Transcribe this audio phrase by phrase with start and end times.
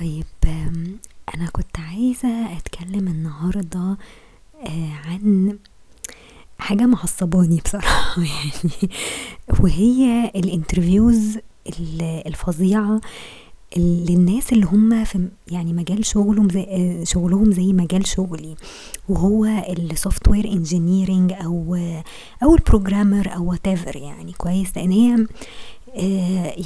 [0.00, 0.24] طيب
[1.34, 3.96] أنا كنت عايزة أتكلم النهاردة
[4.66, 5.58] آه، عن
[6.58, 8.90] حاجة معصباني بصراحة يعني
[9.60, 13.00] وهي ال interviews ال- الفظيعة
[13.76, 18.54] ال- للناس اللي هم في يعني مجال شغلهم زي آه، شغلهم زي مجال شغلي
[19.08, 21.74] وهو ال software engineering أو
[22.42, 23.66] أو ال programmer أو وات
[23.96, 25.26] يعني كويس؟ لأن هي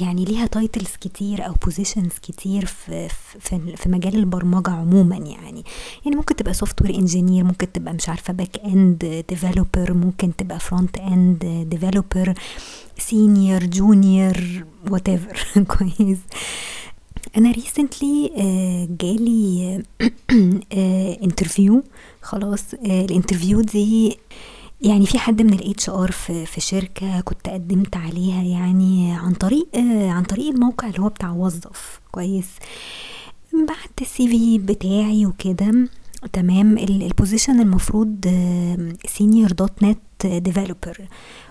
[0.01, 3.09] يعني ليها titles كتير أو positions كتير في
[3.39, 5.63] في في مجال البرمجة عموما يعني.
[6.05, 10.97] يعني ممكن تبقى software engineer ممكن تبقى مش عارفة back end developer ممكن تبقى front
[10.97, 12.33] end developer
[12.97, 15.09] senior junior what
[15.67, 16.19] كويس.
[17.37, 18.31] أنا recently
[19.01, 19.83] جالي
[21.23, 21.83] interview
[22.21, 24.17] خلاص آه، ال interview دي
[24.81, 29.67] يعني في حد من ال HR في في شركة كنت قدمت عليها يعني عن طريق
[29.75, 31.99] آه، عن طريق الموقع اللي هو بتاع وظف.
[32.11, 32.47] كويس.
[33.53, 35.87] بعت ال CV بتاعي وكده.
[36.33, 36.77] تمام.
[36.77, 38.25] ال- ال position المفروض
[39.07, 41.07] senior .NET developer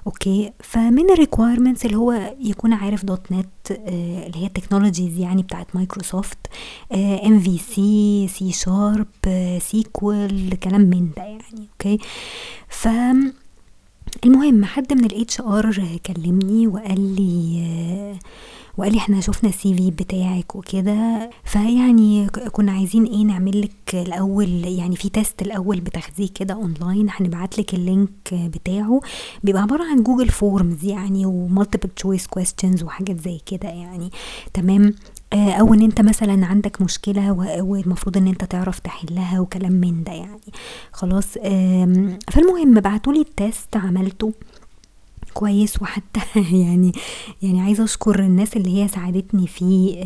[0.06, 5.76] okay؟ فمن ال requirements اللي هو يكون عارف .NET اللي هي ال technologies يعني بتاعت
[5.76, 6.38] مايكروسوفت
[7.26, 9.06] ام في سي سي شارب
[9.58, 11.98] سيكوال كلام من ده يعني okay؟
[12.68, 12.88] ف
[14.24, 18.18] المهم حد من ال HR كلمني وقال لي آه،
[18.81, 24.64] وقال لي إحنا شفنا ال CV بتاعك وكده فيعني كنا عايزين إيه نعمل لك الأول
[24.64, 29.00] يعني في test الأول بتاخديه كده اونلاين هنبعت لك ال link بتاعه.
[29.45, 34.11] بيبقى عبارة عن Google Forms يعني و multiple choice questions وحاجات زي كده يعني.
[34.55, 34.94] تمام؟
[35.33, 40.12] آه، أو إن أنت مثلا عندك مشكلة والمفروض إن أنت تعرف تحلها وكلام من ده
[40.12, 40.53] يعني.
[40.92, 41.27] خلاص
[42.31, 44.33] فالمهم بعتولي ال test عملته.
[45.34, 46.20] كويس وحتى
[46.67, 46.92] يعني
[47.42, 50.05] يعني عايزة أشكر الناس اللي هي ساعدتني فيه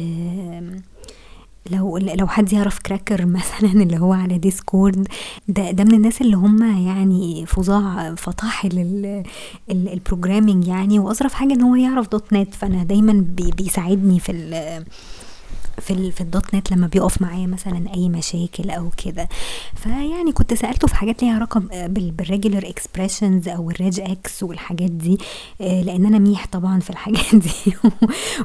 [1.71, 5.09] لو لو حد يعرف Cracker مثلا اللي هو على Discord
[5.49, 9.23] ده ده من الناس اللي هم يعني فظاع فطاحل
[9.71, 14.33] ال programming يعني وأظرف حاجة إن هو يعرف .NET فأنا دايما بي بيساعدني في
[15.81, 19.29] في في ال .NET لما بيقف معايا مثلا أي مشاكل أو كده.
[19.75, 24.91] فيعني كنت سألته في حاجات ليها علاقه بال- بال regular expressions أو ال regex والحاجات
[24.91, 25.19] دي
[25.61, 27.51] آه، لأن أنا ميح طبعا في الحاجات دي.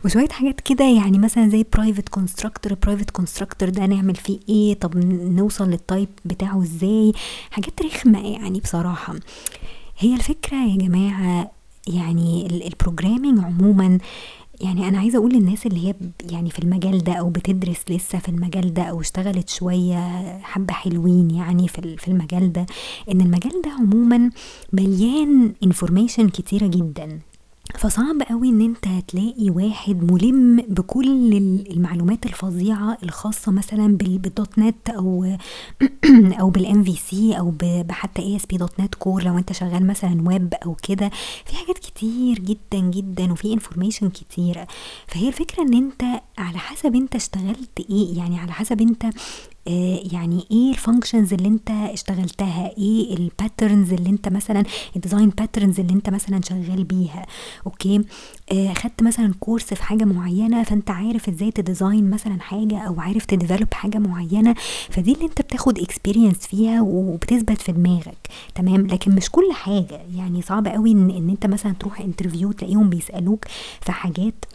[0.05, 4.97] وشوية حاجات كده يعني مثلا زي private constructor private constructor ده نعمل فيه إيه؟ طب
[5.23, 7.13] نوصل لل type بتاعه إزاي؟
[7.51, 9.15] حاجات رخمة يعني بصراحة.
[9.99, 11.51] هي الفكرة يا جماعة
[11.87, 13.97] يعني ال programming عموما
[14.61, 15.95] يعني أنا عايزة أقول للناس اللي هي
[16.31, 19.97] يعني في المجال ده أو بتدرس لسه في المجال ده أو اشتغلت شوية
[20.41, 22.65] حبة حلوين يعني في في المجال ده
[23.11, 24.29] إن المجال ده عموما
[24.73, 27.19] مليان information كتيرة جدا.
[27.77, 34.59] فصعب قوي إن أنت تلاقي واحد ملم بكل ال- المعلومات الفظيعة الخاصة مثلا بال- بال
[34.59, 35.35] .NET أو
[36.39, 40.27] أو بال MVC أو بحتى اي اس بي دوت نت كور لو أنت شغال مثلا
[40.27, 41.09] ويب أو كده.
[41.45, 44.67] في حاجات كتير جدا جدا وفي information كتيره
[45.07, 46.03] فهي الفكرة إن أنت
[46.37, 49.05] على حسب أنت اشتغلت إيه يعني على حسب أنت
[50.13, 54.63] يعني إيه ال functions اللي أنت اشتغلتها؟ إيه ال patterns اللي أنت مثلا
[54.95, 57.25] ال design patterns اللي أنت مثلا شغال بيها؟
[57.65, 58.01] okay؟
[58.51, 62.99] آه خدت مثلا course في حاجة معينة فأنت عارف إزاي ت design مثلا حاجة أو
[62.99, 64.55] عارف ت develop حاجة معينة
[64.89, 68.17] فدي اللي أنت بتاخد experience فيها وبتثبت في دماغك.
[68.55, 70.01] تمام؟ لكن مش كل حاجة.
[70.15, 73.45] يعني صعب قوي إن, إن أنت مثلا تروح interview تلاقيهم بيسألوك
[73.81, 74.45] في حاجات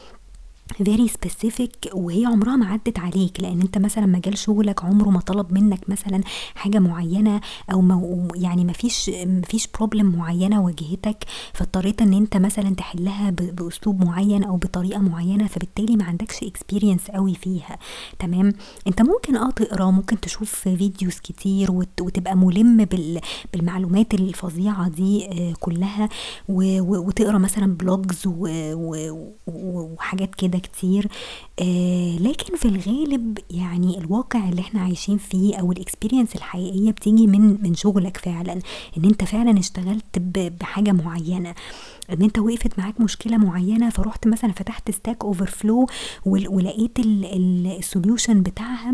[0.73, 3.41] very specific وهي عمرها ما عدت عليك.
[3.41, 6.21] لأن أنت مثلا مجال شغلك عمره ما طلب منك مثلا
[6.55, 7.41] حاجة معينة
[7.73, 13.31] أو ما يعني ما فيش ما فيش problem معينة واجهتك فاضطريت إن أنت مثلا تحلها
[13.31, 17.79] بأسلوب معين أو بطريقة معينة فبالتالي ما عندكش experience قوي فيها.
[18.19, 18.53] تمام؟
[18.87, 23.21] أنت ممكن آه تقرأ ممكن تشوف videos كتير وت- وتبقى ملم بال
[23.53, 26.09] بالمعلومات الفظيعة دي آه، كلها
[26.49, 28.23] وتقرأ مثلا blogs
[29.47, 30.54] وحاجات كده.
[30.59, 31.09] كتير
[31.61, 37.27] آه، لكن في الغالب يعني الواقع اللي إحنا عايشين فيه أو ال experience الحقيقية بتيجي
[37.27, 38.53] من من شغلك فعلا
[38.99, 40.19] إن أنت فعلا اشتغلت
[40.61, 41.55] بحاجة معينة.
[42.11, 45.87] إن أنت وقفت معاك مشكلة معينة فرحت مثلا فتحت Stack Overflow
[46.27, 48.93] ولقيت ال solution بتاعها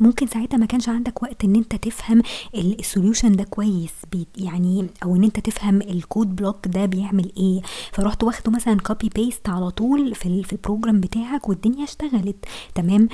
[0.00, 2.22] ممكن ساعتها ما كانش عندك وقت إن أنت تفهم
[2.54, 3.92] ال solution ده كويس
[4.38, 7.60] يعني أو إن أنت تفهم ال code block ده بيعمل إيه
[7.92, 13.08] فرحت واخده مثلا copy paste على طول في في ال program بتاعك والدنيا اشتغلت تمام.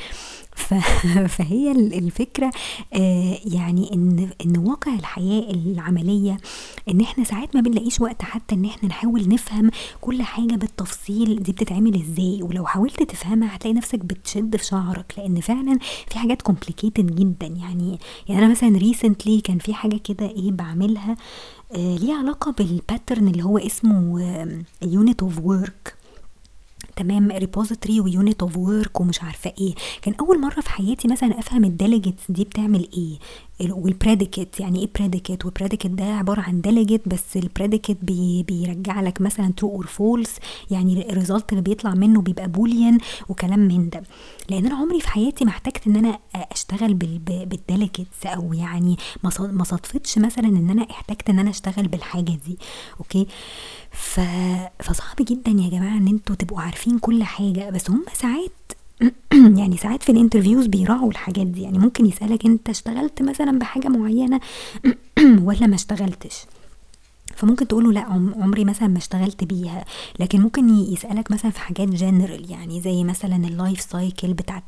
[1.36, 2.50] فهي الفكرة
[2.94, 6.36] آه يعني إن إن واقع الحياة العملية
[6.90, 9.70] إن إحنا ساعات ما بنلاقيش وقت حتى إن إحنا نحاول نفهم
[10.00, 12.42] كل حاجة بالتفصيل دي بتتعمل إزاي.
[12.42, 15.78] ولو حاولت تفهمها هتلاقي نفسك بتشد في شعرك لأن فعلا
[16.10, 17.46] في حاجات complicated جدا.
[17.46, 17.98] يعني
[18.28, 21.16] يعني أنا مثلا recently كان في حاجة كده إيه بعملها
[21.72, 24.20] آه ليها علاقة بال pattern اللي هو اسمه
[24.82, 25.94] unit of work
[26.96, 29.74] تمام repository و unit of work ومش عارفة إيه.
[30.02, 33.18] كان أول مرة في حياتي مثلا أفهم ال delegates دي بتعمل إيه.
[33.60, 38.42] وال predicate يعني إيه predicate وال predicate ده عبارة عن delegate بس ال predicate بي
[38.42, 40.36] بيرجع لك مثلا true or false
[40.70, 44.02] يعني ال result اللي بيطلع منه بيبقى boolean وكلام من ده.
[44.50, 48.96] لأن أنا عمري في حياتي ما احتجت إن أنا أشتغل بال delegates أو يعني
[49.52, 52.58] ما صدفتش مثلا إن أنا احتجت إن أنا أشتغل بالحاجة دي.
[53.00, 53.26] okay؟
[53.90, 54.20] ف...
[54.82, 58.50] فصعب جدا يا جماعة إن أنتوا تبقوا عارفين كل حاجة بس هم ساعات
[59.58, 61.62] يعني ساعات في ال interviews بيراعوا الحاجات دي.
[61.62, 64.40] يعني ممكن يسألك انت اشتغلت مثلا بحاجة معينة؟
[65.46, 66.46] ولا ما اشتغلتش؟
[67.36, 68.00] فممكن تقوله لا
[68.36, 69.84] عمري مثلا ما اشتغلت بيها.
[70.20, 74.64] لكن ممكن يسألك مثلا في حاجات جنرال يعني زي مثلا ال life cycle بتاعت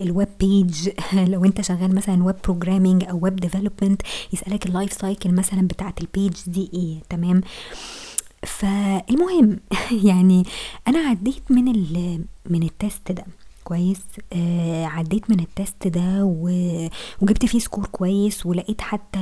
[0.00, 0.88] ال web page
[1.32, 4.02] لو انت شغال مثلا web programming أو web development
[4.32, 7.40] يسألك ال life cycle مثلا بتاعت ال page دي إيه تمام؟
[8.46, 9.60] فالمهم
[10.08, 10.44] يعني
[10.88, 11.64] أنا عديت من
[12.50, 13.24] من ال test ده
[13.64, 14.00] كويس؟
[14.32, 16.24] آه عديت من ال test ده
[17.20, 19.20] وجبت فيه score كويس ولقيت حتى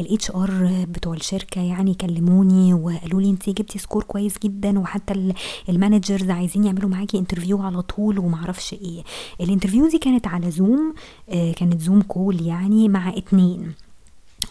[0.00, 5.34] ال HR بتوع الشركة يعني كلموني وقالوا لي انت جبتي score كويس جدا وحتى
[5.68, 9.02] ال managers عايزين يعملوا معاكي interview على طول ومعرفش إيه.
[9.40, 10.94] ال interview دي كانت على Zoom
[11.28, 13.74] آه كانت Zoom call يعني مع اتنين.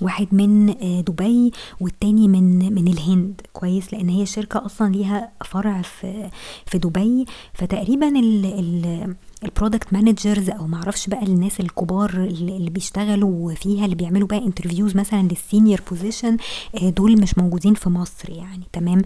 [0.02, 0.66] واحد من
[1.04, 3.42] دبي والتاني من من الهند.
[3.54, 6.30] كويس لأن هي شركة أصلا ليها فرع في
[6.66, 7.26] في دبي.
[7.54, 14.28] فتقريبا ال ال product managers أو معرفش بقى الناس الكبار اللي بيشتغلوا فيها اللي بيعملوا
[14.28, 16.38] بقى interviews مثلا لل senior position
[16.82, 18.64] دول مش موجودين في مصر يعني.
[18.74, 19.02] تمام؟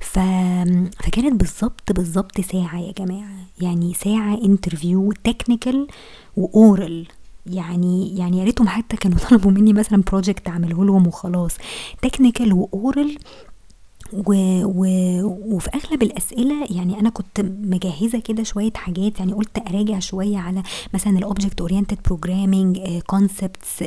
[0.00, 0.18] ف...
[1.04, 3.36] فكانت بالظبط بالظبط ساعة يا جماعة.
[3.60, 5.86] يعني ساعة interview technical
[6.36, 7.06] و oral
[7.46, 11.56] يعني يعني يا ريتهم حتى كانوا طلبوا مني مثلا project أعمله لهم وخلاص.
[12.02, 13.18] technical و oral
[14.12, 14.32] و...
[14.64, 14.86] و...
[15.54, 20.62] وفي أغلب الأسئلة يعني أنا كنت مجهزة كده شوية حاجات يعني قلت أراجع شوية على
[20.94, 23.84] مثلا ال object oriented programming concepts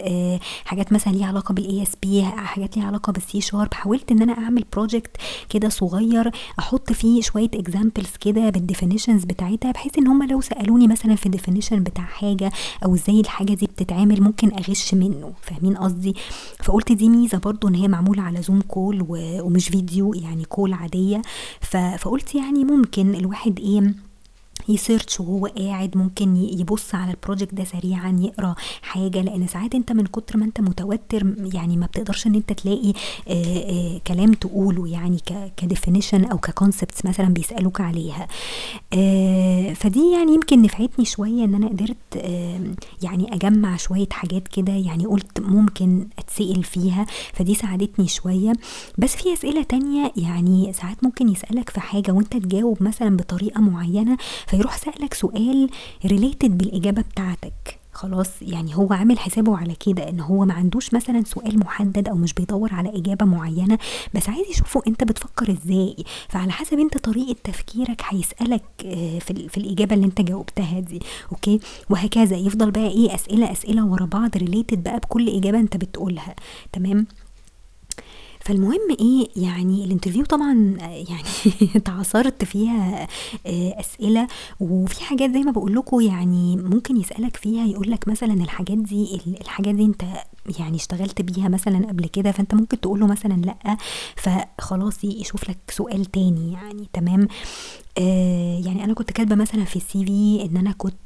[0.66, 4.34] حاجات مثلا ليها علاقة بال ASP حاجات ليها علاقة بال C sharp حاولت إن أنا
[4.38, 5.18] أعمل project
[5.50, 10.88] كده صغير أحط فيه شوية examples كده بال definitions بتاعتها بحيث إن هم لو سألوني
[10.88, 12.52] مثلا في ال definition بتاع حاجة
[12.86, 16.16] أو إزاي الحاجة دي بتتعمل ممكن أغش منه فاهمين قصدي؟
[16.64, 21.22] فقلت دي ميزة برضو إن هي معمولة على Zoom call ومش فيديو يعني call عادية.
[21.98, 24.07] فقلت يعني ممكن الواحد إيه
[24.70, 29.76] ي search وهو قاعد ممكن يبص على ال project ده سريعا يقرأ حاجة لأن ساعات
[29.76, 32.94] أنت من كتر ما أنت متوتر يعني ما بتقدرش إن أنت تلاقي
[33.28, 35.18] آآ آآ كلام تقوله يعني
[35.58, 38.28] ك definition أو ك concepts مثلا بيسألوك عليها.
[39.74, 42.16] فدي يعني يمكن نفعتني شوية إن أنا قدرت
[43.04, 48.54] يعني أجمع شوية حاجات كده يعني قلت ممكن أتسأل فيها فدي ساعدتني شوية.
[48.98, 54.18] بس في أسئلة تانية يعني ساعات ممكن يسألك في حاجة وأنت تجاوب مثلا بطريقة معينة
[54.58, 55.70] فيروح سألك سؤال
[56.06, 57.80] related بالإجابة بتاعتك.
[57.94, 62.16] خلاص يعني هو عامل حسابه على كده إن هو ما عندوش مثلا سؤال محدد أو
[62.16, 63.78] مش بيدور على إجابة معينة
[64.14, 65.96] بس عايز يشوفه أنت بتفكر إزاي.
[66.30, 68.64] فعلى حسب أنت طريقة تفكيرك هيسألك
[69.20, 71.00] في, في الإجابة اللي أنت جاوبتها دي.
[71.32, 71.60] okay؟
[71.90, 72.38] وهكذا.
[72.38, 76.36] يفضل بقى إيه أسئلة أسئلة ورا بعض related بقى بكل إجابة أنت بتقولها.
[76.74, 77.08] تمام؟
[78.48, 81.24] فالمهم إيه يعني ال interview طبعا يعني
[81.76, 83.08] اتعصرت فيها
[83.80, 84.28] أسئلة.
[84.60, 89.22] وفي حاجات زي ما بقول لكم يعني ممكن يسألك فيها يقول لك مثلا الحاجات دي
[89.42, 90.04] الحاجات دي أنت
[90.60, 93.78] يعني اشتغلت بيها مثلا قبل كده فأنت ممكن تقول له مثلا لأ.
[94.16, 97.22] فخلاص يشوف لك سؤال تاني يعني تمام.
[97.22, 97.28] آه
[98.66, 100.98] يعني أنا كنت كاتبة مثلا في ال CV إن أنا كنت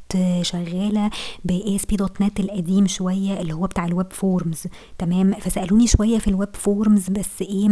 [0.42, 1.10] شغالة
[1.46, 4.64] ب ASP dot net القديم شوية اللي هو بتاع ال web forms
[4.98, 7.68] تمام؟ فسألوني شوية في ال web forms بس إيه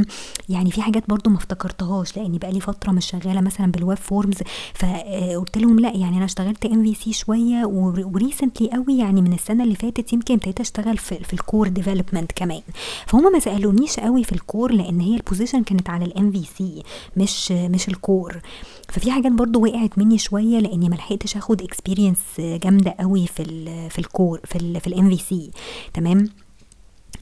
[0.50, 3.98] يعني في حاجات برضو ما افتكرتهاش لأني بقى لي فترة مش شغالة مثلا بال web
[3.98, 4.38] forms
[4.74, 9.76] فقلت لهم لأ يعني أنا اشتغلت MVC شوية و recently قوي يعني من السنة اللي
[9.76, 12.62] فاتت يمكن ابتديت اشتغل في, في ال core development كمان.
[13.08, 16.84] فهم ما سألونيش قوي في ال core لأن هي ال position كانت على ال MVC
[17.18, 18.42] مش مش ال core
[18.90, 23.90] ففي حاجات برضو وقعت مني شوية لأني ما لحقتش آخد experience جامدة قوي في ال
[23.90, 25.52] في ال core في ال في ال MVC
[25.94, 26.30] تمام؟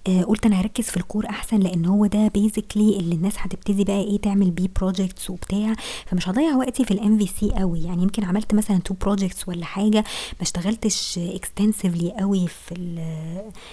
[0.07, 3.83] آه قلت أنا هركز في ال core أحسن لأن هو ده basically اللي الناس هتبتدي
[3.83, 5.73] بقى إيه تعمل بيه projects وبتاع.
[6.05, 7.83] فمش هضيع وقتي في ال MVC قوي.
[7.83, 9.97] يعني يمكن عملت مثلا two projects ولا حاجة
[10.33, 12.95] ما اشتغلتش extensively قوي في ال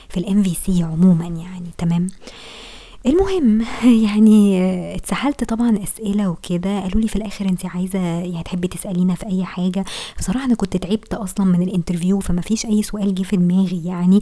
[0.09, 1.71] في ال MVC عموما يعني.
[1.79, 2.07] تمام؟
[3.06, 3.66] المهم
[4.06, 6.80] يعني اتسحلت طبعا أسئلة وكده.
[6.80, 9.84] قالوا لي في الآخر انت عايزة يعني تحبي تسألينا في أي حاجة.
[10.18, 13.84] بصراحة أنا كنت تعبت أصلا من ال interview فما فيش أي سؤال جه في دماغي
[13.84, 14.20] يعني.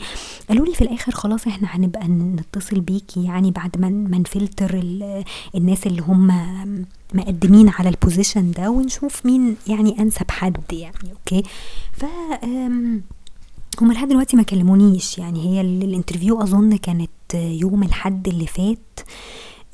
[0.48, 4.80] قالوا لي في الآخر خلاص إحنا هنبقى نتصل بيكي يعني بعد ما ما نفلتر
[5.54, 6.32] الناس اللي هم
[7.14, 11.42] مقدمين على ال position ده ونشوف مين يعني أنسب حد يعني okay؟
[11.92, 12.04] ف
[13.81, 15.19] هما لحد دلوقتي ما كلمونيش.
[15.19, 19.00] يعني هي ال interview أظن كانت يوم الحد اللي فات.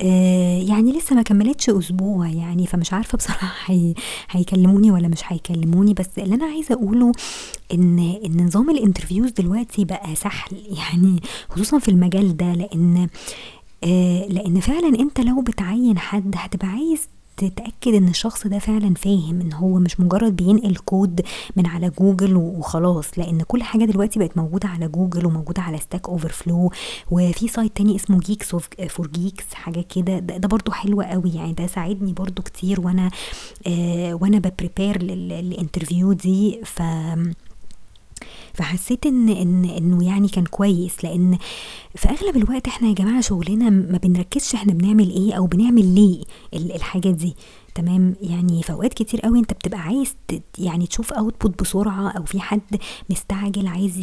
[0.01, 3.95] آه يعني لسه ما كملتش أسبوع يعني فمش عارفة بصراحة هي
[4.31, 5.95] هيكلموني ولا مش هيكلموني.
[5.95, 7.13] بس اللي أنا عايزة أقوله
[7.75, 10.57] ان إن نظام ال interviews دلوقتي بقى سهل.
[10.79, 13.09] يعني خصوصا في المجال ده لأن
[13.85, 19.41] آه لأن فعلا أنت لو بتعين حد هتبقى عايز تتأكد إن الشخص ده فعلا فاهم
[19.41, 21.21] إن هو مش مجرد بينقل كود
[21.57, 26.09] من على جوجل وخلاص لأن كل حاجة دلوقتي بقت موجودة على جوجل وموجودة على Stack
[26.09, 26.71] Overflow
[27.11, 30.19] وفي site تاني اسمه GeeksforGeeks حاجة كده.
[30.19, 31.53] ده, ده برضو حلو قوي يعني.
[31.53, 33.11] ده ساعدني برضو كتير وأنا
[33.67, 36.61] آه وأنا ب prepare لل interview دي.
[36.65, 36.83] ف
[38.55, 41.39] فحسيت ان ان إنه يعني كان كويس لأن
[41.97, 46.23] في أغلب الوقت إحنا يا جماعة شغلنا ما بنركزش إحنا بنعمل إيه أو بنعمل ليه
[46.55, 47.37] الحاجة دي.
[47.79, 50.15] تمام؟ يعني في أوقات كتير قوي أنت بتبقى عايز
[50.59, 52.61] يعني تشوف output بسرعة أو في حد
[53.11, 53.99] مستعجل عايز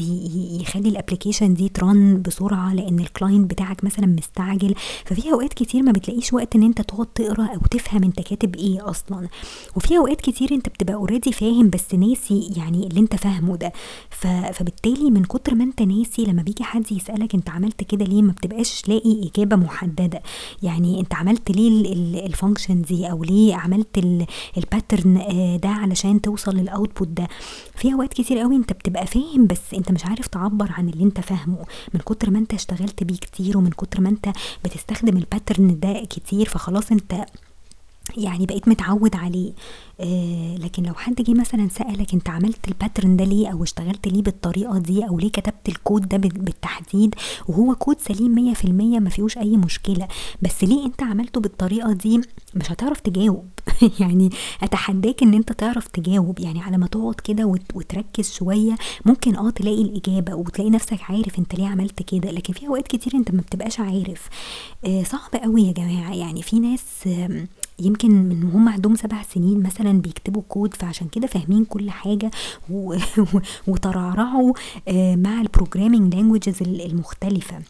[0.62, 4.76] يخلي ال application دي ت run بسرعة لأن ال client بتاعك مثلا مستعجل.
[5.06, 8.90] ففي أوقات كتير ما بتلاقيش وقت إن أنت تقعد تقرأ أو تفهم أنت كاتب إيه
[8.90, 9.28] أصلا.
[9.76, 13.72] وفي أوقات كتير أنت بتبقى already فاهم بس ناسي يعني اللي أنت فاهمه ده.
[14.54, 18.32] فبالتالي من كتر ما أنت ناسي لما بيجي حد يسألك أنت عملت كده ليه ما
[18.32, 20.22] بتبقاش لاقي إجابة محددة.
[20.64, 21.94] يعني أنت عملت ليه
[22.26, 23.98] ال function دي أو ليه عملت
[24.58, 25.18] ال pattern
[25.64, 27.28] ده علشان توصل لل output ده.
[27.76, 31.20] في أوقات كتير قوي أنت بتبقى فاهم بس أنت مش عارف تعبر عن اللي أنت
[31.20, 31.66] فاهمه.
[31.94, 34.30] من كتر ما أنت اشتغلت بيه كتير ومن كتر ما أنت
[34.66, 37.26] بتستخدم ال pattern ده كتير فخلاص أنت
[38.18, 39.54] يعني بقيت متعود عليه.
[40.00, 44.08] آه لكن لو حد جه مثلا سألك أنت عملت ال pattern ده ليه أو اشتغلت
[44.08, 47.16] ليه بالطريقة دي أو ليه كتبت الكود ده بالتحديد
[47.48, 50.08] وهو كود سليم مية في المية ما فيهوش أي مشكلة.
[50.42, 52.22] بس ليه أنت عملته بالطريقة دي؟
[52.56, 53.46] مش هتعرف تجاوب.
[54.00, 54.30] يعني
[54.64, 56.40] أتحداك إن أنت تعرف تجاوب.
[56.40, 57.46] يعني على ما تقعد كده
[57.76, 62.32] وتركز شوية ممكن آه تلاقي الإجابة وتلاقي نفسك عارف أنت ليه عملت كده.
[62.32, 64.30] لكن في أوقات كتير أنت ما بتبقاش عارف.
[64.86, 66.16] آه صعب قوي يا جماعة.
[66.16, 67.48] يعني في ناس آه
[67.80, 72.32] يمكن من هم عندهم سبع سنين مثلا بيكتبوا كود فعشان كده فاهمين كل حاجة
[73.68, 74.54] وترعرعوا
[75.16, 77.62] مع ال programming languages المختلفة.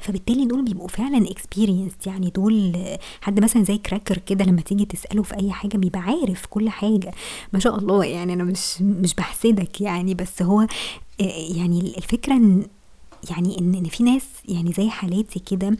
[0.00, 2.76] فبالتالي دول بيبقوا فعلا experience يعني دول
[3.20, 7.12] حد مثلا زي cracker كده لما تيجي تسأله في أي حاجة بيبقى عارف كل حاجة.
[7.52, 10.66] ما شاء الله يعني أنا مش مش بحسدك يعني بس هو
[11.56, 12.66] يعني الفكرة ان
[13.30, 15.76] يعني إن في ناس يعني زي حالاتي كده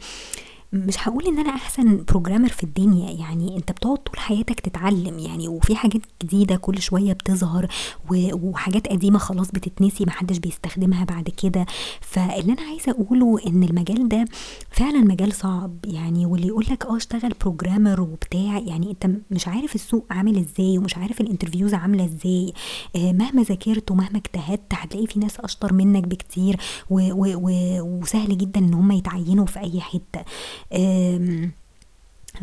[0.73, 5.47] مش هقول إن أنا أحسن programmer في الدنيا يعني أنت بتقعد طول حياتك تتعلم يعني
[5.47, 7.67] وفي حاجات جديدة كل شوية بتظهر
[8.09, 11.65] وحاجات قديمة خلاص بتتنسي محدش بيستخدمها بعد كده.
[12.01, 14.25] فاللي أنا عايزة أقوله إن المجال ده
[14.71, 20.05] فعلا مجال صعب يعني واللي يقولك آه اشتغل programmer وبتاع يعني أنت مش عارف السوق
[20.11, 22.53] عامل إزاي ومش عارف ال interviews عاملة إزاي.
[22.95, 26.57] آه مهما ذاكرت ومهما اجتهدت هتلاقي في ناس أشطر منك بكتير
[26.89, 30.21] وسهل جدا إن هم يتعينوا في أي حتة.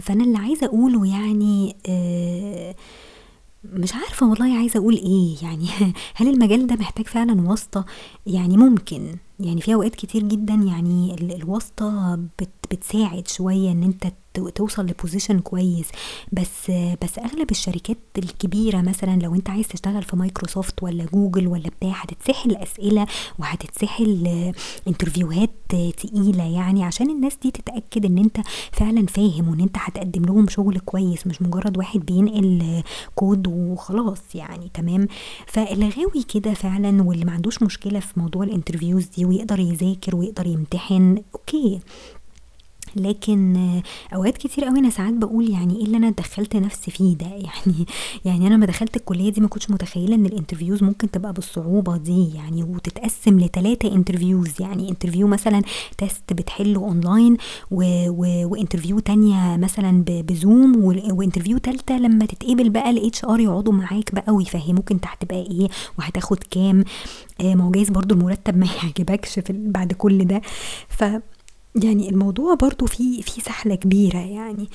[0.00, 1.76] فأنا اللي عايزة أقوله يعني
[3.64, 5.66] مش عارفة والله عايزة أقول إيه يعني.
[6.16, 7.84] هل المجال ده محتاج فعلا واسطة؟
[8.26, 9.16] يعني ممكن.
[9.40, 14.12] يعني في أوقات كتير جدا يعني الواسطة بت بتساعد شوية إن أنت
[14.54, 15.86] توصل لبوزيشن كويس.
[16.32, 16.70] بس
[17.02, 21.90] بس أغلب الشركات الكبيرة مثلا لو أنت عايز تشتغل في مايكروسوفت ولا جوجل ولا بتاع
[21.92, 23.06] هتتسحل أسئلة
[23.38, 24.52] وهتتسحل
[24.88, 28.36] interviewهات تقيلة يعني عشان الناس دي تتأكد إن أنت
[28.72, 32.82] فعلا فاهم وإن أنت هتقدم لهم شغل كويس مش مجرد واحد بينقل
[33.14, 35.08] كود وخلاص يعني تمام؟
[35.46, 40.16] فاللي غاوي كده فعلا واللي ما عندوش مشكلة في موضوع ال interviews دي ويقدر يذاكر
[40.16, 41.80] ويقدر يمتحن okay.
[42.96, 43.56] لكن
[44.14, 47.86] أوقات كتير قوي أنا ساعات بقول يعني إيه اللي أنا دخلت نفسي فيه ده يعني
[48.24, 51.96] يعني أنا ما دخلت الكلية دي ما كنتش متخيلة إن ال interviews ممكن تبقى بالصعوبة
[51.96, 55.62] دي يعني وتتقسم لثلاثه interviews يعني interview مثلا
[55.98, 57.36] test بتحله اونلاين.
[57.70, 60.04] و interview تانية مثلا.
[60.08, 60.84] بزوم.
[61.12, 65.68] و interview تالتة لما تتقبل بقى ال HR يقعدوا معاك بقى ويفهموك أنت هتبقى إيه
[65.98, 66.84] وهتاخد كام
[67.40, 70.40] آه ما هو جايز برضو المرتب ما يعجبكش بعد كل ده
[70.88, 71.04] ف
[71.74, 74.68] يعني الموضوع برضه فيه فيه سحلة كبيرة يعني.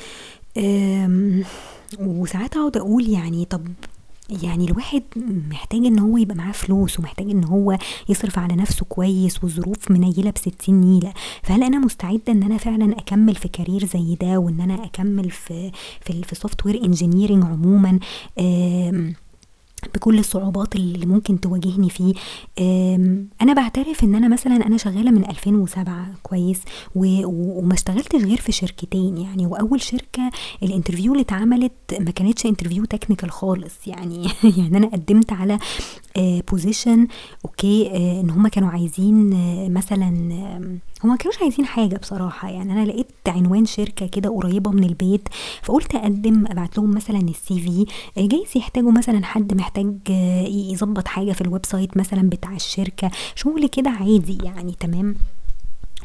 [2.00, 3.68] وساعات أقعد أقول يعني طب
[4.44, 5.04] يعني الواحد
[5.50, 7.78] محتاج إن هو يبقى معاه فلوس ومحتاج إن هو
[8.10, 13.36] يصرف على نفسه كويس والظروف منيلة بستين نيلة فهل أنا مستعدة إن أنا فعلا أكمل
[13.36, 15.72] في career زي ده وإن أنا أكمل في
[16.02, 18.00] في, في software engineering عموما؟
[18.40, 19.14] آمم
[19.94, 22.14] بكل الصعوبات اللي ممكن تواجهني فيه.
[23.42, 26.62] أنا بعترف إن أنا مثلا أنا شغالة من 2007 كويس
[26.96, 29.46] وما اشتغلتش غير في شركتين يعني.
[29.46, 30.32] وأول شركة
[30.64, 34.28] ال interview اللي اتعملت ما كانتش interview technical خالص يعني.
[34.58, 35.60] يعني أنا قدمت على
[36.18, 37.08] position
[37.46, 42.50] okay آه، إن هم كانوا عايزين آه، مثلا هم ما كانوش عايزين حاجة بصراحة.
[42.50, 45.30] يعني أنا لقيت عنوان شركة كده قريبة من البيت
[45.64, 47.86] فقلت أقدم أبعت لهم مثلا ال CV
[48.18, 49.96] آه، جايز يحتاجوا مثلا حد محتاج
[50.72, 53.12] يظبط حاجة في ال website مثلا بتاع الشركة.
[53.36, 55.16] شغل كده عادي يعني تمام؟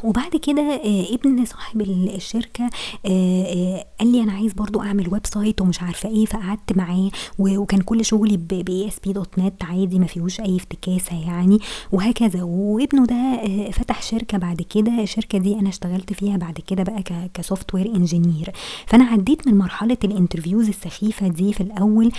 [0.04, 2.64] وبعد كده آه، ابن صاحب الشركة
[3.06, 7.80] آه، آه، قال لي أنا عايز برضو أعمل website ومش عارفة إيه فقعدت معاه وكان
[7.80, 11.58] كل شغلي by ASP.NET عادي ما فيهوش أي افتكاسة يعني
[11.92, 12.42] وهكذا.
[12.42, 13.40] وابنه ده
[13.70, 15.02] فتح شركة بعد كده.
[15.02, 17.02] الشركة دي أنا اشتغلت فيها بعد كده بقى
[17.34, 18.50] ك software engineer.
[18.86, 22.12] فأنا عديت من مرحلة ال interviews السخيفة دي في الأول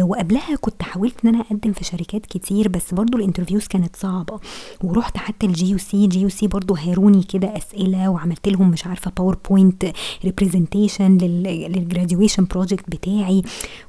[0.00, 4.40] وقبلها كنت حاولت إن أنا أقدم في شركات كتير بس برضو ال interviews كانت صعبة.
[4.84, 8.86] ورحت حتى الجي يو سي جي يو سي برضو هاروني كده أسئلة وعملت لهم مش
[8.86, 9.92] عارفة PowerPoint
[10.24, 13.42] representation لل graduation project بتاعي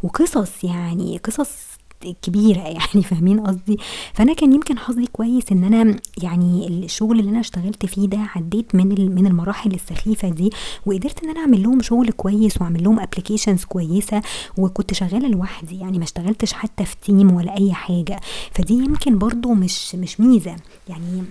[0.04, 1.78] وقصص يعني قصص
[2.22, 3.78] كبيرة يعني فاهمين قصدي؟
[4.14, 8.76] فأنا كان يمكن حظي كويس إن أنا يعني الشغل اللي أنا اشتغلت فيه ده عديت
[8.76, 10.50] من من المراحل السخيفة دي
[10.86, 14.22] وقدرت إن أنا أعمل لهم شغل كويس وأعمل لهم applications كويسة
[14.58, 18.20] وكنت شغالة لوحدي يعني ما اشتغلتش حتى في team ولا أي حاجة.
[18.52, 20.56] فدي يمكن برضو مش مش ميزة
[20.90, 21.24] يعني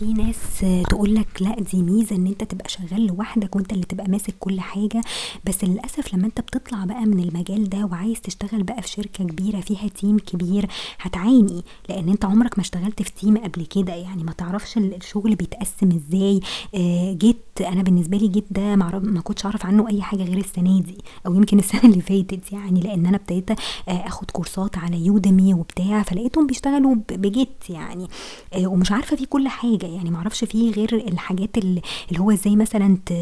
[0.00, 4.08] في ناس تقول لك لا دي ميزة إن أنت تبقى شغال لوحدك وأنت اللي تبقى
[4.10, 5.00] ماسك كل حاجة.
[5.46, 9.60] بس للأسف لما أنت بتطلع بقى من المجال ده وعايز تشتغل بقى في شركة كبيرة
[9.60, 10.66] فيها team كبير
[11.00, 11.62] هتعاني.
[11.88, 13.94] لأن أنت عمرك ما اشتغلت في team قبل كده.
[13.94, 16.40] يعني ما تعرفش الشغل بيتقسم إزاي.
[16.74, 20.80] آه Git أنا بالنسبة لي Git ده ما كنتش أعرف عنه أي حاجة غير السنة
[20.80, 22.80] دي أو يمكن السنة اللي فاتت يعني.
[22.80, 23.56] لأن أنا ابتديت آه
[23.88, 28.08] آخد كورسات على Udemy وبتاع فلقيتهم بيشتغلوا ب Git يعني.
[28.54, 29.89] آه ومش عارفة في كل حاجة.
[29.90, 31.82] يعني معرفش فيه غير الحاجات اللي
[32.18, 33.12] هو إزاي مثلا ت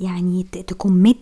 [0.00, 1.16] يعني ت commit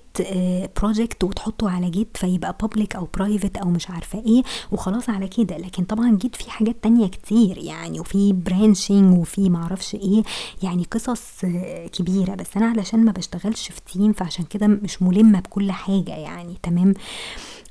[0.77, 4.43] project وتحطه على Git فيبقى public أو private أو مش عارفة إيه
[4.73, 5.57] وخلاص على كده.
[5.59, 10.23] لكن طبعا Git في حاجات تانية كتير يعني وفي branching وفي معرفش إيه
[10.63, 12.35] يعني قصص آه، كبيرة.
[12.35, 16.55] بس أنا علشان ما بشتغلش في team فعشان كده مش ملمة بكل حاجة يعني.
[16.63, 16.95] تمام؟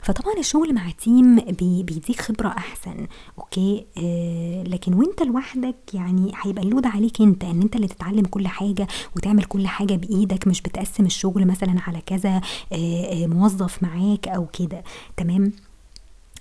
[0.04, 3.08] فطبعا الشغل مع team بي بيديك خبرة أحسن
[3.39, 8.26] أوكي؟ آه لكن وأنت لوحدك يعني هيبقى ال load عليك أنت إن أنت اللي تتعلم
[8.26, 12.42] كل حاجة وتعمل كل حاجة بإيدك مش بتقسم الشغل مثلا على كذا
[12.74, 14.84] آه, آه، موظف معاك أو كده.
[15.18, 15.52] تمام؟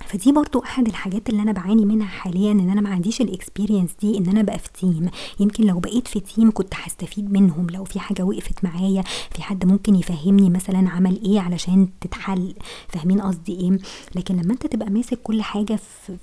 [0.06, 3.90] فدي برضو أحد الحاجات اللي أنا بعاني منها حاليا إن أنا ما عنديش ال experience
[4.00, 7.66] دي إن أنا أبقى في team يمكن لو بقيت في تيم كنت هستفيد منهم.
[7.70, 9.02] لو في حاجة وقفت معايا
[9.34, 12.54] في حد ممكن يفهمني مثلا عمل إيه علشان تتحل.
[12.88, 13.78] فاهمين قصدي إيه؟
[14.14, 15.78] لكن لما أنت تبقى ماسك كل حاجة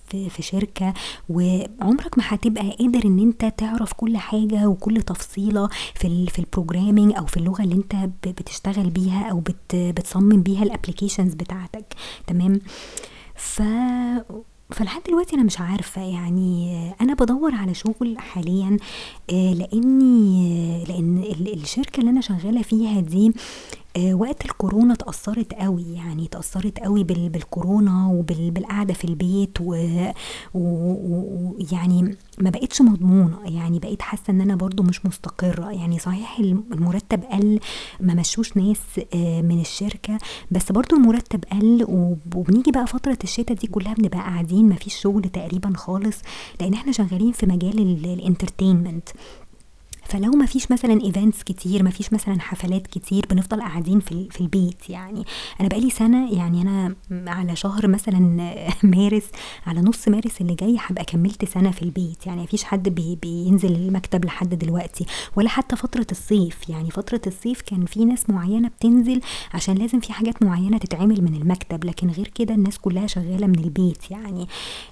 [0.07, 0.93] في, في, شركة
[1.29, 7.13] وعمرك ما هتبقى قادر إن أنت تعرف كل حاجة وكل تفصيلة في في ال programming
[7.17, 7.95] أو في اللغة اللي أنت
[8.27, 11.85] بتشتغل بيها أو بت بتصمم بيها ال applications بتاعتك.
[12.27, 12.59] تمام؟
[13.39, 13.62] ف
[14.71, 18.78] فلحد دلوقتي أنا مش عارفة يعني أنا بدور على شغل حاليا
[19.32, 21.23] آه، لأني لأن
[21.54, 23.34] الشركة اللي أنا شغالة فيها دي
[24.13, 29.58] وقت الكورونا اتأثرت قوي يعني اتأثرت قوي بالكورونا وبالقعدة في البيت
[30.52, 35.71] ويعني ما بقتش مضمونة يعني بقيت حاسة إن أنا برضو مش مستقرة.
[35.71, 37.60] يعني صحيح المرتب قل
[37.99, 38.80] ما مشوش ناس
[39.15, 40.17] آه، من الشركة
[40.52, 41.86] بس برضو المرتب قل
[42.36, 46.17] وبنيجي بقى فترة الشتاء دي كلها بنبقى قاعدين مفيش شغل تقريبا خالص
[46.62, 49.09] لأن إحنا شغالين في مجال ال entertainment
[50.09, 54.41] فلو ما فيش مثلا events كتير ما فيش مثلا حفلات كتير بنفضل قاعدين في, في
[54.41, 55.23] البيت يعني.
[55.59, 56.95] أنا بقالي سنة يعني أنا
[57.27, 58.19] على شهر مثلا
[58.83, 59.23] مارس
[59.67, 62.43] على نص مارس اللي جاي هبقى كملت سنة في البيت يعني.
[62.43, 66.91] مفيش حد بي بينزل المكتب لحد دلوقتي ولا حتى فترة الصيف يعني.
[66.91, 69.21] فترة الصيف كان في ناس معينة بتنزل
[69.53, 73.59] عشان لازم في حاجات معينة تتعمل من المكتب لكن غير كده الناس كلها شغالة من
[73.59, 74.47] البيت يعني.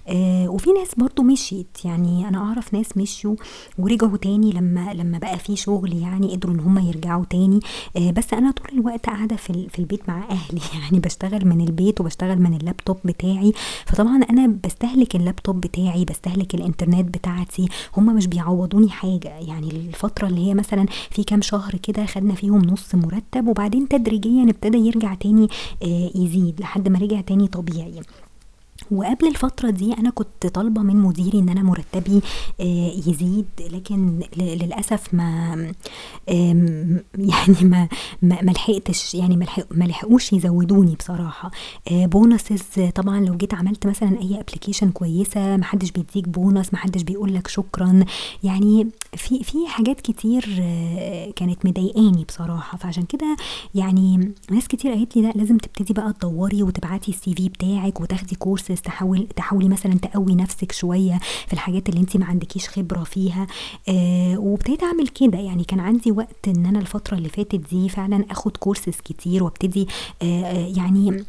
[0.08, 2.28] آه وفي ناس برضو مشيت يعني.
[2.28, 3.36] أنا أعرف ناس مشيوا
[3.78, 7.60] ورجعوا تاني لما لما لما بقى في شغل يعني قدروا إن هم يرجعوا تاني
[7.98, 10.62] آه، بس أنا طول الوقت قاعدة في في البيت مع أهلي.
[10.84, 13.54] يعني بشتغل من البيت وبشتغل من اللابتوب بتاعي.
[13.86, 17.70] فطبعا أنا بستهلك اللابتوب بتاعي بستهلك الإنترنت بتاعتي.
[17.98, 19.30] هم مش بيعوضوني حاجة.
[19.40, 24.44] يعني الفترة اللي هي مثلا في كام شهر كده خدنا فيهم نص مرتب وبعدين تدريجيا
[24.44, 25.48] ابتدى يرجع تاني
[25.84, 28.02] آه، يزيد لحد ما رجع تاني طبيعي.
[28.92, 32.22] وقبل الفترة دي أنا كنت طالبة من مديري إن أنا مرتبي
[32.62, 35.28] آه، يزيد لكن للأسف ما
[37.34, 37.88] يعني ما
[38.22, 39.38] ما لحقتش يعني
[39.72, 41.52] ما لحقوش يزودوني بصراحة.
[41.92, 47.34] bonuses آه، طبعا لو جيت عملت مثلا أي application كويسة محدش بيديك بونس محدش بيقول
[47.36, 48.06] لك شكرا.
[48.44, 52.78] يعني في في حاجات كتير آه، كانت مضايقاني بصراحة.
[52.78, 53.36] فعشان كده
[53.76, 58.36] يعني ناس كتير قالت لي لا لازم تبتدي بقى تدوري وتبعتي ال CV بتاعك وتاخدي
[58.78, 63.48] course تحاول تحاولي مثلا تقوي نفسك شوية في الحاجات اللي انت ما عندكيش خبرة فيها.
[63.90, 65.38] آه وابتديت أعمل كده.
[65.40, 69.88] يعني كان عندي وقت إن أنا الفترة اللي فاتت دي فعلا أخد كورسز كتير وابتدي
[70.22, 71.24] آه, آه، يعني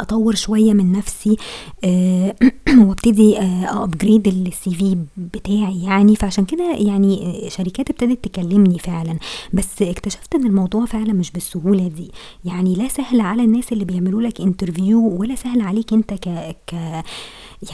[0.00, 1.36] أطور شوية من نفسي
[1.84, 2.34] آه
[2.86, 6.16] وأبتدي upgrade ال CV بتاعي يعني.
[6.16, 9.18] فعشان كده يعني شركات ابتدت تكلمني فعلا.
[9.52, 12.10] بس اكتشفت إن الموضوع فعلا مش بالسهولة دي.
[12.44, 17.02] يعني لا سهل على الناس اللي بيعملوا لك interview ولا سهل عليك أنت ك ك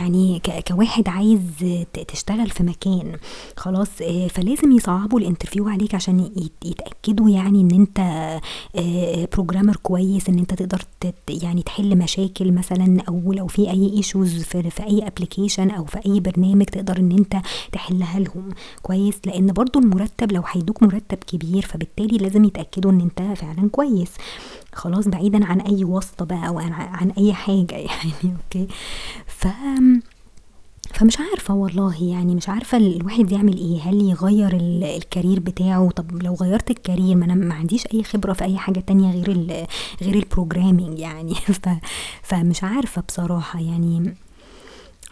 [0.00, 1.40] يعني كواحد عايز
[2.08, 3.16] تشتغل في مكان
[3.56, 6.30] خلاص آه، فلازم يصعبوا ال interview عليك عشان
[6.64, 8.00] يتأكدوا يعني إن أنت
[9.32, 10.82] programmer آه، كويس إن أنت تقدر
[11.28, 15.98] يعني تحل مشاكل مثلا أو لو في أي issues في, في أي application أو في
[16.06, 17.36] أي برنامج تقدر إن أنت
[17.72, 18.48] تحلها لهم.
[18.82, 24.10] كويس؟ لأن برضو المرتب لو هيدوك مرتب كبير فبالتالي لازم يتأكدوا إن أنت فعلا كويس.
[24.76, 28.68] خلاص بعيدا عن أي واسطة بقى أو عن أي حاجة يعني أوكي؟
[29.26, 29.46] ف
[30.94, 34.50] فمش عارفة والله يعني مش عارفة الواحد يعمل إيه؟ هل يغير
[34.96, 38.44] ال career بتاعه؟ طب لو غيرت ال career ما أنا ما عنديش أي خبرة في
[38.44, 39.66] أي حاجة تانية غير
[40.02, 41.34] غير ال programming يعني.
[41.62, 41.68] ف
[42.22, 44.14] فمش عارفة بصراحة يعني.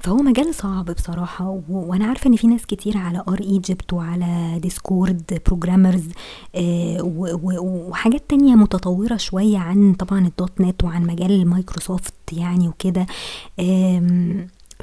[0.04, 6.08] فهو مجال صعب بصراحة وأنا عارفة إن في ناس كتير على r/Egypt وعلى Discord programmers
[6.54, 6.98] آه
[7.62, 13.06] وحاجات تانية متطورة شوية عن طبعا ال .NET وعن مجال مايكروسوفت يعني وكده.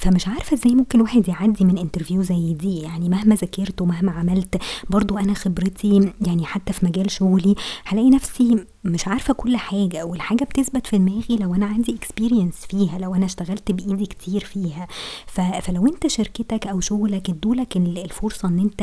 [0.01, 2.79] فمش عارفة إزاي ممكن واحد يعدي من interview زي دي.
[2.79, 8.65] يعني مهما ذاكرت ومهما عملت برضو أنا خبرتي يعني حتى في مجال شغلي هلاقي نفسي
[8.83, 10.05] مش عارفة كل حاجة.
[10.05, 14.87] والحاجة بتثبت في دماغي لو أنا عندي اكسبيرينس فيها لو أنا اشتغلت بإيدي كتير فيها.
[15.61, 18.81] فلو أنت شركتك أو شغلك ادولك الفرصة إن أنت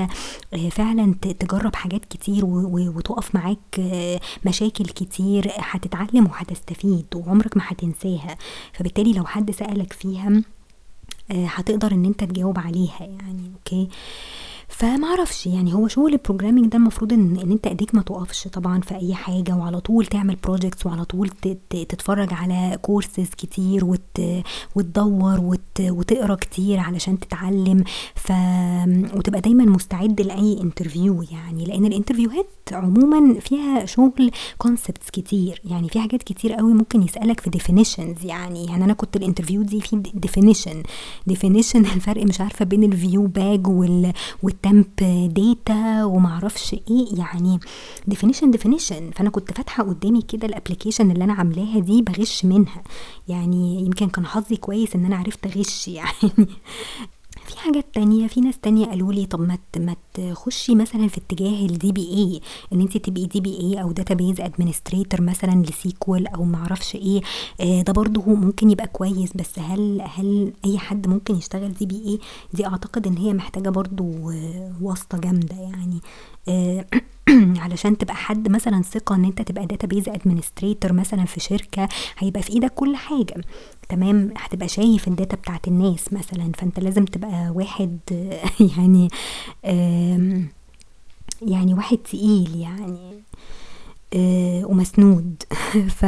[0.54, 8.36] آه، فعلا تجرب حاجات كتير وتقف معاك آه، مشاكل كتير هتتعلم وهتستفيد وعمرك ما هتنساها.
[8.72, 10.42] فبالتالي لو حد سألك فيها
[11.30, 13.88] هتقدر إن أنت تجاوب عليها يعني أوكي؟
[14.68, 18.80] فمعرفش يعني هو شغل ال programming ده المفروض ان, إن أنت إيديك ما تقفش طبعا
[18.80, 21.28] في أي حاجة وعلى طول تعمل projects وعلى طول
[21.70, 24.20] تتفرج على كورسز كتير وت
[24.74, 27.84] وتدور وت وتقرأ كتير علشان تتعلم.
[28.14, 28.32] ف
[29.16, 35.60] وتبقى دايما مستعد لأي interview يعني لأن ال interviewهات عموما فيها شغل concepts كتير.
[35.64, 38.64] يعني في حاجات كتير قوي ممكن يسألك في definitions يعني.
[38.66, 40.82] يعني أنا كنت ال interview دي في definition
[41.26, 44.12] definition الفرق مش عارفة بين ال ViewBag وال
[44.58, 44.94] وال
[45.34, 47.60] TempData ومعرفش إيه يعني
[48.06, 52.82] definition definition فأنا كنت فاتحة قدامي كده ال application اللي أنا عاملاها دي بغش منها.
[53.28, 56.46] يعني يمكن كان حظي كويس إن أنا عرفت أغش يعني
[57.68, 61.92] حاجات تانية في ناس تانية قالوا لي طب ما ما تخشي مثلا في اتجاه ال
[61.92, 62.40] DBA
[62.72, 67.20] إن انت تبقي DBA أو database administrator مثلا ل SQL أو معرفش إيه
[67.60, 72.18] آه ده برضه ممكن يبقى كويس بس هل هل أي حد ممكن يشتغل DBA
[72.52, 74.04] دي أعتقد إن هي محتاجة برضه
[74.82, 76.00] واسطة جامدة يعني.
[76.48, 76.86] آه
[77.64, 82.52] علشان تبقى حد مثلا ثقة إن أنت تبقى database administrator مثلا في شركة هيبقى في
[82.52, 83.34] إيدك كل حاجة.
[83.88, 87.98] تمام هتبقى شايف ال data بتاعت الناس مثلا فأنت لازم تبقى واحد
[88.78, 89.08] يعني
[91.42, 93.22] يعني واحد تقيل يعني
[94.14, 95.42] آه، ومسنود.
[95.98, 96.04] ف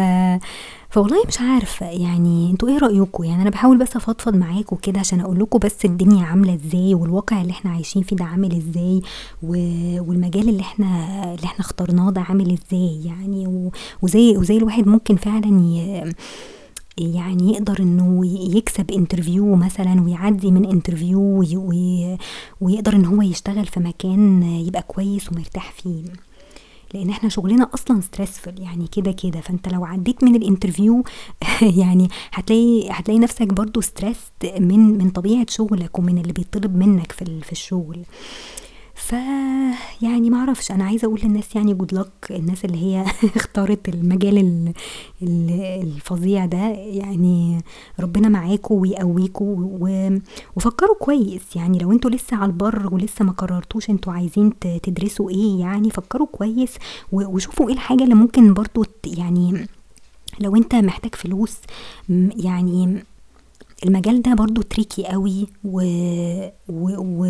[0.91, 5.21] فوالله مش عارفة يعني أنتوا إيه رايكم يعني أنا بحاول بس أفضفض معاكم كده عشان
[5.21, 9.03] أقول لكم بس الدنيا عاملة إزاي والواقع اللي إحنا عايشين فيه ده عامل إزاي
[9.43, 10.87] والمجال اللي إحنا
[11.35, 13.71] اللي إحنا اخترناه ده عامل إزاي يعني
[14.03, 16.13] وزي وزي الواحد ممكن فعلا ي...
[17.01, 21.45] يعني يقدر إنه يكسب interview مثلا ويعدي من interview
[22.61, 26.03] ويقدر إن هو يشتغل في مكان يبقى كويس ومرتاح فيه.
[26.95, 29.41] لأن إحنا شغلنا أصلا stressful يعني كده كده.
[29.41, 31.05] فأنت لو عديت من ال interview
[31.81, 34.19] يعني هتلاقي هتلاقي نفسك برضو stress
[34.59, 37.99] من من طبيعة شغلك ومن اللي بيطلب منك في في الشغل.
[39.11, 39.15] ف
[40.03, 40.71] يعني ما أعرفش.
[40.71, 43.05] أنا عايزة أقول للناس يعني good luck الناس اللي هي
[43.37, 44.73] اختارت المجال ال-
[45.23, 47.61] ال- الفظيع ده يعني
[48.01, 49.79] ربنا معاكم ويقويكم
[50.57, 51.57] وفكروا كويس.
[51.57, 56.27] يعني لو أنتوا لسه على البر ولسه ما قررتوش أنتوا عايزين تدرسوا إيه يعني فكروا
[56.27, 56.75] كويس
[57.13, 59.67] وشوفوا إيه الحاجة اللي ممكن برضو يعني
[60.41, 61.57] لو انت محتاج فلوس
[62.37, 63.05] يعني
[63.87, 65.81] المجال ده برضو تريكي قوي و...
[66.69, 66.91] و...
[66.99, 67.25] و...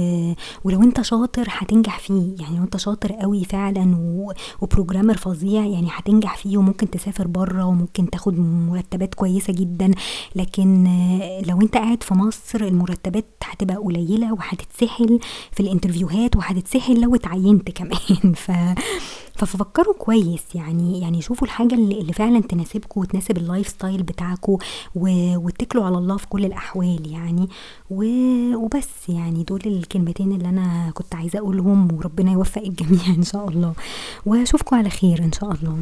[0.64, 2.34] ولو انت شاطر هتنجح فيه.
[2.40, 4.32] يعني لو انت شاطر قوي فعلا و...
[4.60, 9.90] وبروجرامر فظيع يعني هتنجح فيه وممكن تسافر بره وممكن تاخد مرتبات كويسة جدا.
[10.36, 10.84] لكن
[11.46, 15.20] لو انت قاعد في مصر المرتبات هتبقى قليلة وهتتسحل
[15.52, 18.34] في ال interview هات وهتتسحل لو اتعينت كمان.
[18.44, 18.50] ف
[19.36, 24.58] ففكروا كويس يعني يعني شوفوا الحاجة اللي, فعلا تناسبكم وتناسب ال life style بتاعكم
[24.94, 27.48] واتكلوا على الله في كل الأحوال يعني.
[27.90, 33.72] وبس يعني دول الكلمتين اللي أنا كنت عايزة أقولهم وربنا يوفق الجميع إن شاء الله.
[34.26, 35.78] وأشوفكم على خير إن شاء الله.